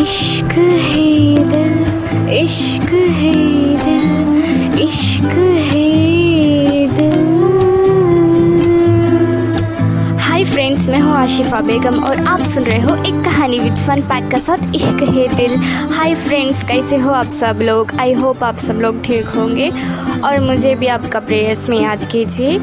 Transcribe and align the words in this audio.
इश्क 0.00 0.58
है 0.84 1.34
दिल, 1.50 2.30
इश्क 2.34 2.92
है 3.18 3.34
दिल, 3.84 4.80
इश्क 4.84 5.38
है 5.72 5.84
फ्रेंड्स 10.46 10.88
मैं 10.88 10.98
हूँ 11.00 11.12
आशिफा 11.12 11.60
बेगम 11.60 11.98
और 12.04 12.20
आप 12.24 12.40
सुन 12.40 12.64
रहे 12.64 12.80
हो 12.80 12.94
एक 12.96 13.14
कहानी 13.24 13.58
विद 13.60 13.76
फन 13.76 14.00
पैक 14.00 14.30
का 14.30 14.38
साथ 14.38 14.74
इश्क 14.74 15.02
है 15.08 15.26
दिल। 15.36 15.56
हाय 15.92 16.14
फ्रेंड्स 16.14 16.62
कैसे 16.64 16.96
हो 16.96 17.10
आप 17.12 17.28
सब 17.28 17.58
लोग? 17.62 17.92
आई 18.00 18.12
होप 18.12 18.44
आप 18.44 18.56
सब 18.56 18.74
लोग 18.74 19.02
ठीक 19.04 19.26
होंगे 19.28 19.70
और 20.24 20.40
मुझे 20.40 20.74
भी 20.74 20.86
आपका 20.86 21.20
प्रेयर्स 21.20 21.68
में 21.68 21.80
याद 21.80 22.08
कीजिए। 22.12 22.58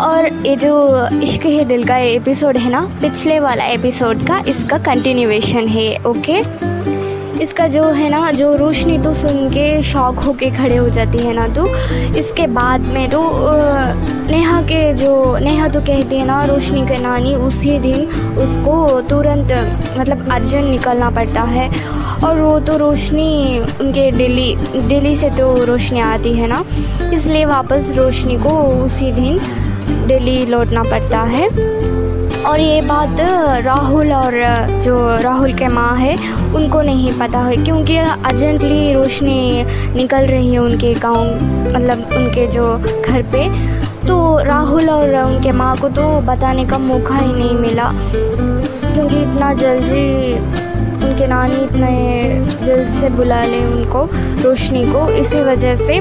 और 0.00 0.26
ये 0.46 0.54
जो 0.56 0.74
इश्क 1.22 1.46
है 1.46 1.64
दिल 1.64 1.84
का 1.84 1.96
एपिसोड 1.96 2.56
है 2.56 2.70
ना, 2.70 2.80
पिछले 3.00 3.38
वाला 3.40 3.64
एपिसोड 3.64 4.26
का, 4.26 4.42
इसका 4.48 4.78
कंटिन्यूएशन 4.84 5.68
है 5.68 5.96
ओके 6.06 6.42
इसका 7.34 7.66
जो 7.68 7.82
है 7.84 8.08
ना, 8.10 8.30
जो 8.30 8.54
रोशनी 8.56 8.98
तो 8.98 9.12
सुन 9.14 9.48
के 9.50 9.82
शौक 9.82 10.18
होके 10.18 10.50
खड़े 10.50 10.76
हो 10.76 10.88
जाती 10.88 11.18
है 11.18 11.32
ना 11.34 11.46
तो 11.48 11.66
इसके 12.18 12.46
बाद 12.46 12.80
में 12.86 13.08
तो 13.10 13.20
नेहा 14.30 14.60
के 14.62 14.92
जो, 14.94 15.38
नेहा 15.38 15.68
तो 15.68 15.80
कहती 15.80 16.16
है 16.16 16.26
ना, 16.26 16.44
रोशनी 16.44 16.82
के 16.86 16.98
नानी, 16.98 17.34
उसी 17.34 17.78
दिन 17.78 18.06
उसको 18.38 19.00
तुरंत 19.00 19.52
मतलब 19.98 20.28
अर्जेंट 20.32 20.64
निकलना 20.64 21.10
पड़ता 21.10 21.42
है। 21.42 21.68
और 22.24 22.40
वो 22.40 22.58
तो 22.60 22.76
रोशनी, 22.76 23.58
उनके 23.80 24.10
दिल्ली 24.12 24.54
दिल्ली 24.78 25.14
से 25.16 25.30
तो 25.30 25.52
रोशनी 25.64 26.00
आती 26.00 26.32
है 26.34 26.46
ना, 26.48 26.64
इसलिए 27.14 27.44
वापस 27.44 27.94
रोशनी 27.98 28.36
को 28.36 28.58
उसी 28.84 29.12
दिन 29.12 29.38
दिल्ली 29.86 30.44
लौटना 30.46 30.82
पड़ता 30.82 31.22
है। 31.24 31.48
और 32.44 32.60
ये 32.60 32.80
बात 32.82 33.20
राहुल 33.64 34.12
और 34.12 34.32
जो 34.82 34.94
राहुल 35.20 35.52
के 35.52 35.68
माँ 35.68 35.94
है, 35.96 36.16
उनको 36.54 36.82
नहीं 36.82 37.12
पता 37.18 37.38
है, 37.38 37.56
क्योंकि 37.56 37.96
अर्जेंटली 37.96 38.92
रोशनी 38.94 39.64
निकल 39.94 40.26
रही 40.26 40.52
है 40.52 40.58
उनके 40.58 40.92
गाँव 40.94 41.24
मतलब 41.74 42.10
उनके 42.16 42.46
जो 42.46 42.66
घर 42.76 43.22
पे। 43.32 43.48
तो 44.06 44.16
राहुल 44.44 44.90
और 44.90 45.14
उनके 45.16 45.52
माँ 45.52 45.76
को 45.76 45.88
तो 45.90 46.02
बताने 46.22 46.64
का 46.64 46.78
मौका 46.78 47.14
ही 47.14 47.32
नहीं 47.32 47.54
मिला, 47.54 47.90
क्योंकि 47.94 49.16
इतना 49.16 49.52
जल्दी 49.54 50.34
उनके 51.04 51.26
नानी 51.26 51.62
इतने 51.64 51.90
जल्द 52.62 52.88
से 52.90 53.08
बुला 53.10 53.42
ले 53.44 53.64
उनको, 53.66 54.04
रोशनी 54.42 54.84
को। 54.84 55.08
इसी 55.12 55.40
वजह 55.42 55.74
से 55.76 56.00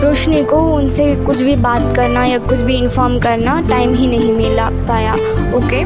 रोशनी 0.00 0.42
को 0.44 0.60
उनसे 0.74 1.14
कुछ 1.24 1.42
भी 1.42 1.56
बात 1.56 1.94
करना 1.96 2.24
या 2.24 2.38
कुछ 2.38 2.60
भी 2.60 2.76
इन्फॉर्म 2.76 3.18
करना 3.20 3.60
टाइम 3.70 3.94
ही 3.94 4.06
नहीं 4.06 4.32
मिला 4.32 4.68
पाया 4.88 5.12
ओके 5.56 5.84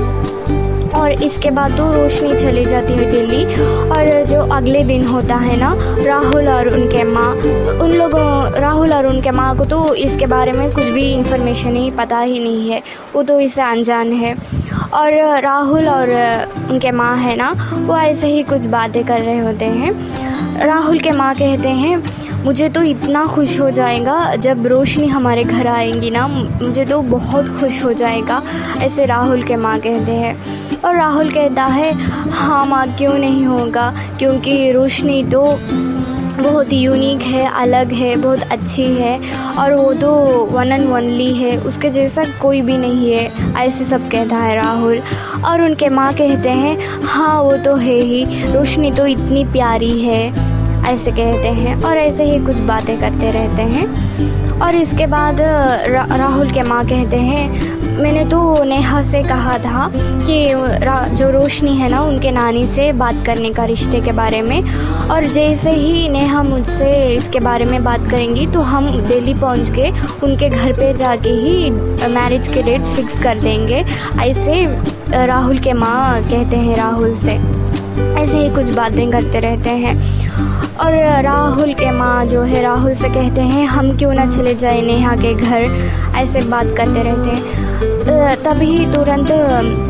और 0.97 1.13
इसके 1.13 1.51
बाद 1.51 1.77
तो 1.77 1.91
रोशनी 1.93 2.37
चली 2.37 2.65
जाती 2.65 2.93
है 2.93 3.11
दिल्ली 3.11 3.45
और 3.91 4.25
जो 4.27 4.41
अगले 4.53 4.83
दिन 4.85 5.05
होता 5.05 5.37
है 5.37 5.57
ना, 5.57 5.73
राहुल 6.07 6.49
और 6.49 6.69
उनके 6.69 7.03
माँ, 7.05 7.33
उन 7.83 7.93
लोगों, 7.93 8.61
राहुल 8.61 8.93
और 8.93 9.07
उनके 9.07 9.31
माँ 9.31 9.57
को 9.59 9.65
तो 9.65 9.95
इसके 9.95 10.27
बारे 10.27 10.53
में 10.53 10.71
कुछ 10.73 10.85
भी 10.85 11.05
इंफॉर्मेशन 11.13 11.77
ही 11.77 11.91
पता 11.91 12.21
ही 12.21 12.39
नहीं 12.39 12.71
है, 12.71 12.83
वो 13.15 13.23
तो 13.23 13.39
इससे 13.41 13.63
अनजान 13.63 14.13
है। 14.13 14.35
और 14.93 15.41
राहुल 15.43 15.89
और 15.89 16.11
उनके 16.71 16.91
माँ 16.91 17.17
है 17.17 17.37
ना, 17.37 17.55
वो 17.75 17.97
ऐसे 17.97 18.27
ही 18.27 18.43
कुछ 18.43 18.67
बातें 18.67 19.05
कर 19.05 19.21
रहे 19.21 19.39
होते 19.39 19.65
हैं। 19.65 20.65
राहुल 20.67 20.99
के 20.99 21.11
माँ 21.11 21.35
कहते 21.35 21.69
हैं 21.69 22.03
मुझे 22.47 22.69
तो 22.69 22.83
इतना 22.83 23.25
खुश 23.27 23.59
हो 23.61 23.71
जाएगा 23.71 24.35
जब 24.37 24.67
रोशनी 24.67 25.07
हमारे 25.07 25.45
घर 25.45 25.67
आएँगी 25.67 26.11
ना। 26.11 26.27
मुझे 26.27 26.85
तो 26.85 27.01
बहुत 27.03 27.49
खुश 27.49 27.83
हो 27.85 27.93
जाएगा, 27.93 28.43
ऐसे 28.79 29.07
राहुल 29.07 29.43
के 29.43 29.57
माँ 29.57 29.79
कहते 29.79 30.13
हैं। 30.13 30.81
और 30.81 30.97
राहुल 30.97 31.31
कहता 31.31 31.65
है 31.65 31.93
हाँ 32.31 32.65
माँ, 32.67 32.87
क्यों 32.99 33.15
नहीं 33.15 33.45
होगा? 33.47 33.91
क्योंकि 34.19 34.73
रोशनी 34.73 35.23
तो 35.25 35.43
बहुत 36.37 36.73
यूनिक 36.73 37.23
है, 37.23 37.47
अलग 37.63 37.93
है, 37.93 38.17
बहुत 38.17 38.43
अच्छी 38.43 38.87
है। 38.95 39.21
और 39.59 39.75
वो 39.75 39.93
तो 39.95 40.13
वन 40.53 40.73
एंड 40.73 40.89
वनली 40.89 41.33
है, 41.35 41.57
उसके 41.59 41.91
जैसा 41.91 42.25
कोई 42.43 42.63
भी 42.63 42.79
नहीं 42.79 43.13
है, 43.13 43.55
ऐसे 43.57 43.85
सब 43.85 44.09
कहता 44.11 44.37
है 44.37 44.55
राहुल। 44.57 45.01
और 45.45 45.63
उनके 45.63 45.89
माँ 45.89 46.13
कहते 46.15 46.51
हैं 46.51 46.79
हाँ 47.05 47.41
वो 47.43 47.57
तो 47.57 47.77
है 47.77 48.01
ही, 48.03 48.25
रोशनी 48.53 48.93
तो 48.93 49.07
इतनी 49.07 49.45
प्यारी 49.45 49.99
है। 50.03 50.46
ऐसे 50.87 51.11
कहते 51.13 51.49
हैं 51.51 51.83
और 51.83 51.99
ऐसे 51.99 52.25
ही 52.25 52.39
कुछ 52.47 52.59
बातें 52.69 52.99
करते 53.01 53.31
रहते 53.31 53.63
हैं। 53.65 54.61
और 54.61 54.75
इसके 54.75 55.07
बाद 55.07 55.41
रा, 55.41 56.07
राहुल 56.17 56.51
के 56.51 56.63
माँ 56.63 56.85
कहते 56.85 57.17
हैं 57.17 57.75
मैंने 57.97 58.25
तो 58.25 58.65
नेहा 58.65 59.03
से 59.03 59.23
कहा 59.23 59.57
था 59.59 59.87
कि 59.97 60.37
जो 61.17 61.29
रोशनी 61.31 61.75
है 61.77 61.89
ना 61.89 62.01
उनके 62.03 62.31
नानी 62.31 62.67
से 62.67 62.93
बात 62.93 63.23
करने 63.27 63.51
का 63.51 63.65
रिश्ते 63.65 64.01
के 64.01 64.13
बारे 64.13 64.41
में। 64.43 64.63
और 65.11 65.27
जैसे 65.27 65.71
ही 65.71 66.09
नेहा 66.09 66.43
मुझसे 66.43 66.91
इसके 67.09 67.41
बारे 67.41 67.65
में 67.65 67.83
बात 67.85 68.09
करेंगी 68.11 68.47
तो 68.47 68.61
हम 68.63 68.91
दिल्ली 69.01 69.35
पहुँच 69.35 69.71
के 69.79 69.91
उनके 70.27 70.49
घर 70.49 70.73
पे 70.73 70.93
जाके 70.95 71.31
ही 71.31 71.71
मैरिज 71.71 72.49
के 72.49 72.63
डेट 72.63 72.85
फिक्स 72.87 73.19
कर 73.23 73.41
देंगे। 73.41 73.85
ऐसे 74.27 74.65
राहुल 75.27 75.59
के 75.59 75.73
माँ 75.73 76.23
कहते 76.23 76.57
हैं 76.57 76.77
राहुल 76.77 77.15
से। 77.15 77.39
ऐसे 77.99 78.37
ही 78.37 78.49
कुछ 78.49 78.71
बातें 78.71 79.11
करते 79.11 79.41
रहते 79.41 79.71
हैं। 79.71 79.95
और 80.77 81.23
राहुल 81.23 81.73
के 81.75 81.91
माँ 81.91 82.25
जो 82.27 82.43
है, 82.43 82.63
राहुल 82.63 82.95
से 82.95 83.09
कहते 83.09 83.41
हैं, 83.41 83.67
हम 83.67 83.97
क्यों 83.97 84.15
ना 84.15 84.27
चले 84.27 84.55
जाए 84.55 84.81
नेहा 84.81 85.17
के 85.17 85.35
घर? 85.35 85.67
ऐसे 86.17 86.41
बात 86.41 86.73
करते 86.77 87.03
रहते 87.03 87.31
हैं। 87.31 88.43
तभी 88.43 88.87
तुरंत 88.87 89.29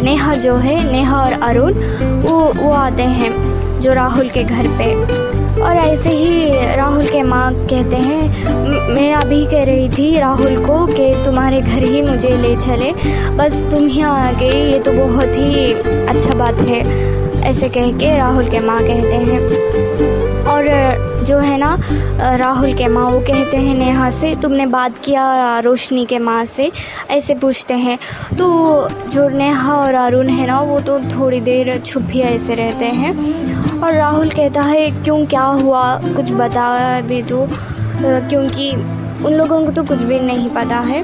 नेहा 0.05 0.35
जो 0.35 0.55
है, 0.57 0.93
नेहा 0.93 1.17
और 1.17 1.33
अरुण, 1.33 1.75
वो 2.23 2.53
वो 2.57 2.73
आते 2.73 3.03
हैं 3.03 3.81
जो 3.81 3.93
राहुल 3.93 4.29
के 4.29 4.43
घर 4.43 4.69
पे। 4.69 5.27
और 5.63 5.77
ऐसे 5.77 6.11
ही 6.11 6.51
राहुल 6.77 7.07
के 7.07 7.23
माँ 7.23 7.53
कहते 7.55 7.97
हैं, 7.97 8.55
मैं 8.95 9.15
अभी 9.15 9.45
कह 9.47 9.65
रही 9.65 9.89
थी 9.89 10.19
राहुल 10.19 10.57
को 10.57 10.87
कि 10.87 11.13
तुम्हारे 11.25 11.61
घर 11.61 11.83
ही 11.83 12.03
मुझे 12.03 12.29
ले 12.29 12.57
चले। 12.57 12.93
बस 13.37 13.65
तुम 13.71 13.87
ही 13.87 14.03
आ 14.03 14.33
गए 14.33 14.73
ये 14.73 14.79
तो 14.79 14.93
बहुत 14.93 15.37
ही 15.37 15.73
अच्छा 16.07 16.35
बात 16.35 16.61
है। 16.61 17.16
ऐसे 17.47 17.69
कह 17.69 17.91
के 17.99 18.17
राहुल 18.17 18.49
के 18.51 18.61
माँ 18.61 18.81
कहते 18.81 19.17
हैं। 19.17 19.41
और 20.47 20.65
जो 21.27 21.39
है 21.39 21.57
ना 21.59 21.77
राहुल 22.37 22.75
के 22.75 22.89
माँ 22.89 23.05
वो 23.11 23.21
कहते 23.21 23.57
हैं 23.57 23.75
नेहा 23.75 24.11
से 24.11 24.35
तुमने 24.43 24.67
बात 24.67 24.99
किया 25.05 25.59
रोशनी 25.61 26.05
के 26.07 26.19
माँ 26.19 26.45
से? 26.45 26.71
ऐसे 27.11 27.35
पूछते 27.35 27.75
हैं। 27.75 27.99
तो 28.39 28.49
जो 29.11 29.29
नेहा 29.29 29.75
और 29.75 29.95
अरुण 29.95 30.29
है 30.29 30.47
ना 30.47 30.61
वो 30.61 30.81
तो 30.81 30.99
थोड़ी 31.11 31.41
देर 31.41 31.79
छुप 31.81 32.07
ही 32.11 32.21
ऐसे 32.23 32.55
रहते 32.55 32.87
हैं। 32.87 33.81
और 33.81 33.93
राहुल 33.93 34.31
कहता 34.31 34.63
है 34.63 34.91
क्यों 34.93 35.25
क्या 35.27 35.43
हुआ? 35.43 35.85
कुछ 36.07 36.33
बता 36.33 37.01
भी 37.01 37.23
तो 37.23 37.47
क्योंकि 38.01 38.71
उन 39.27 39.33
लोगों 39.33 39.65
को 39.65 39.73
तो 39.73 39.85
कुछ 39.85 40.03
भी 40.03 40.21
नहीं 40.21 40.49
पता 40.51 40.79
है। 40.81 41.01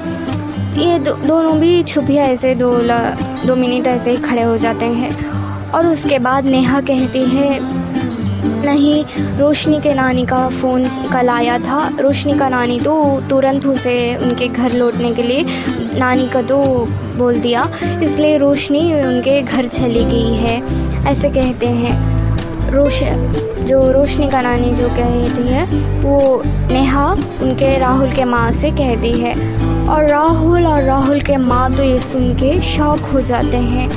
ये 0.79 0.97
दो, 0.99 1.13
दोनों 1.17 1.59
भी 1.59 1.83
छुपिया 1.83 2.25
ऐसे 2.25 2.53
दो 2.55 2.71
दो 3.47 3.55
मिनट 3.55 3.87
ऐसे 3.87 4.11
ही 4.11 4.17
खड़े 4.19 4.41
हो 4.41 4.57
जाते 4.57 4.85
हैं। 4.85 5.11
और 5.75 5.87
उसके 5.87 6.19
बाद 6.19 6.45
नेहा 6.45 6.81
कहती 6.81 7.25
है, 7.25 7.59
नहीं, 8.65 9.05
रोशनी 9.37 9.79
के 9.81 9.93
नानी 9.93 10.25
का 10.25 10.49
फ़ोन 10.49 10.85
कल 10.85 11.29
आया 11.29 11.57
था। 11.57 11.97
रोशनी 12.01 12.33
का 12.33 12.49
नानी 12.49 12.79
तो 12.79 13.21
तुरंत 13.29 13.65
उसे 13.65 14.15
उनके 14.15 14.47
घर 14.47 14.73
लौटने 14.73 15.11
के 15.11 15.21
लिए 15.21 15.45
नानी 15.97 16.27
का 16.27 16.41
तो 16.41 16.57
बोल 17.17 17.39
दिया। 17.39 17.71
इसलिए 18.03 18.37
रोशनी 18.37 18.93
उनके 18.93 19.41
घर 19.41 19.67
चली 19.67 20.03
गई 20.03 20.35
है। 20.35 20.63
ऐसे 21.05 21.29
कहते 21.29 21.67
हैं। 21.67 22.13
रोश, 22.71 23.03
जो 23.63 23.91
रोशनी 23.91 24.29
का 24.29 24.41
नानी 24.41 24.71
जो 24.71 24.89
कहती 24.89 25.47
है, 25.47 25.65
वो 26.01 26.43
नेहा 26.45 27.11
उनके 27.13 27.77
राहुल 27.77 28.11
के 28.11 28.23
माँ 28.23 28.51
से 28.51 28.71
कहती 28.71 29.11
है। 29.11 29.35
और 29.87 30.07
राहुल 30.07 30.65
और 30.65 30.83
राहुल 30.83 31.21
के 31.21 31.37
माँ 31.37 31.73
तो 31.73 31.83
ये 31.83 31.99
सुन 31.99 32.33
के 32.33 32.61
शौक 32.61 32.99
हो 32.99 33.21
जाते 33.21 33.57
हैं। 33.57 33.89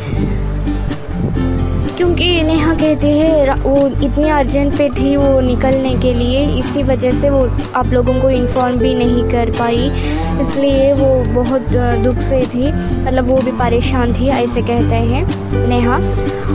क्योंकि 1.97 2.43
नेहा 2.43 2.73
कहती 2.75 3.09
है 3.09 3.55
वो 3.57 3.87
इतनी 4.05 4.29
अर्जेंट 4.31 4.77
पे 4.79 4.89
थी 4.91 5.17
वो 5.17 5.41
निकलने 5.41 5.95
के 5.95 6.13
लिए, 6.15 6.45
इसी 6.59 6.83
वजह 6.83 7.13
से 7.13 7.31
वो 7.31 7.41
आप 7.77 7.93
लोगों 7.93 8.21
को 8.21 8.31
इन्फॉर्म 8.31 8.77
भी 8.79 8.95
नहीं 8.95 9.23
कर 9.31 9.51
पाई। 9.51 9.91
इसलिए 10.41 10.93
वो 10.93 11.09
बहुत 11.35 11.73
दुख 12.05 12.19
से 12.21 12.41
थी 12.47 12.73
मतलब 12.73 13.29
वो 13.29 13.39
भी 13.39 13.53
परेशान 13.59 14.13
थी, 14.15 14.29
ऐसे 14.29 14.63
कहते 14.63 14.97
हैं 15.07 15.69
नेहा। 15.69 15.97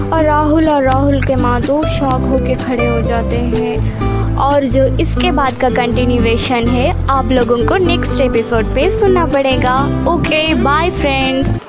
और 0.08 0.24
राहुल 0.24 0.70
और 0.70 0.84
राहुल 0.84 1.22
के 1.22 1.36
माँ 1.36 1.62
तो 1.62 1.82
शौक 1.84 2.26
होके 2.26 2.56
खड़े 2.56 2.88
हो 2.88 3.02
जाते 3.02 3.38
हैं। 3.38 4.36
और 4.42 4.66
जो 4.66 4.86
इसके 4.98 5.32
बाद 5.32 5.58
का 5.62 5.70
कंटिन्यूएशन 5.70 6.68
है, 6.68 6.90
आप 7.08 7.32
लोगों 7.32 7.58
को 7.68 7.78
नेक्स्ट 7.78 8.22
एपिसोड 8.22 8.74
पे 8.76 8.90
सुनना 9.00 9.26
पड़ेगा। 9.26 9.76
Okay 10.08 10.54
bye 10.54 10.90
friends 10.92 11.66